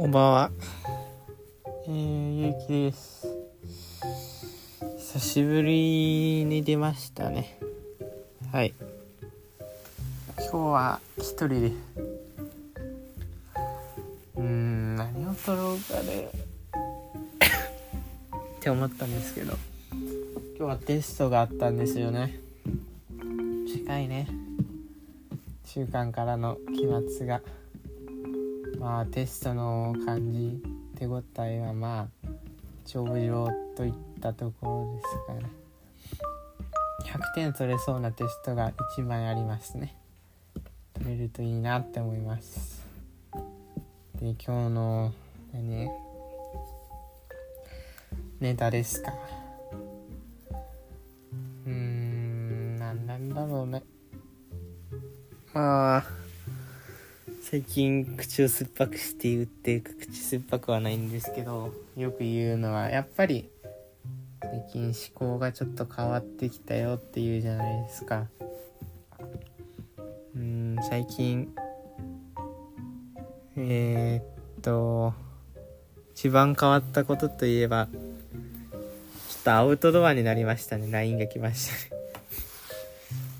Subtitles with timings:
[0.00, 0.50] こんばんは。
[1.86, 3.28] えー、ゆうきです。
[4.96, 7.58] 久しぶりに出ましたね。
[8.50, 8.72] はい。
[10.38, 11.72] 今日は一人で。
[14.36, 16.30] うーん、何を撮ろうかね。
[18.56, 19.52] って思ったんですけど。
[20.56, 22.40] 今日はテストがあったんですよね。
[23.68, 24.28] 近いね。
[25.66, 26.88] 中間からの期
[27.18, 27.42] 末が。
[28.80, 30.62] まあテストの感じ
[30.98, 32.28] 手応えはまあ
[32.86, 35.48] 上々といったところですから。
[37.04, 39.96] 100点取れそうなテストが1枚ありますね。
[40.94, 42.86] 取れるといいなって思います。
[44.14, 45.12] で今日の
[45.52, 45.88] 何？
[48.40, 49.12] ネタですか。
[51.66, 53.82] うーん何なんだろうね。
[55.52, 56.19] まあ
[57.50, 63.50] 最近口を酸っぱくして言って口酸っぱくはないんですけどよく言うのはやっぱり
[64.40, 68.28] 最近思考がちょっと変わってきたよっていうじゃないですか。
[70.36, 71.52] うん最近
[73.56, 75.12] えー、っと
[76.12, 77.98] 一番変わったことといえばちょ
[79.40, 80.88] っとアウトドアになりましたね。
[80.88, 81.68] LINE が来まし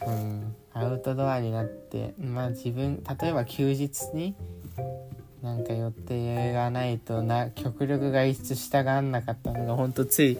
[0.00, 0.10] たね。
[0.10, 0.41] うん。
[0.74, 4.34] アウトドアになってまあ自分例えば休日に
[5.42, 10.38] なんか予定がないとな極力外出したがんなかったのがほんとつい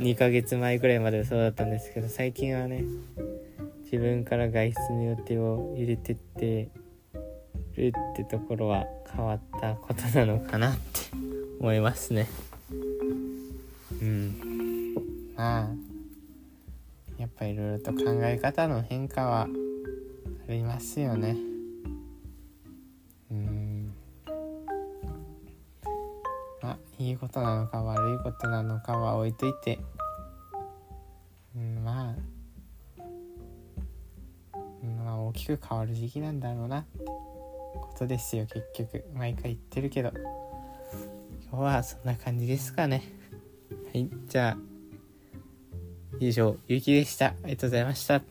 [0.00, 2.84] 2ヶ月前ぐらいまではそうだったんですけど最近はね
[3.90, 6.68] 自分から外出の予定を入れてって
[7.74, 11.00] るってところは変わったことなのかなって
[11.58, 12.28] 思いますね。
[14.02, 14.94] うん。
[15.34, 15.87] まあ
[17.38, 19.48] ぱいろいろと考え方の変化は
[20.48, 21.36] ありますよね。
[23.30, 23.94] うん。
[26.60, 29.78] まあいいことなのか悪いことなのかは置いといて。
[31.54, 32.14] うんまあ。
[34.82, 39.04] うんまあ大きく変わる時期なんだろうなってことですよ結局。
[39.14, 40.10] 毎回言ってるけど。
[41.50, 43.02] 今日はそんな感じですかね。
[43.92, 44.67] はいじゃあ。
[46.20, 47.26] 以上、ゆうきでした。
[47.26, 48.22] ありがとうございました。